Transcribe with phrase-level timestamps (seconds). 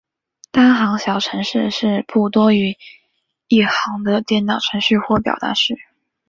[0.49, 2.75] 单行小程式是不多于
[3.47, 5.75] 一行的电脑程序或表达式。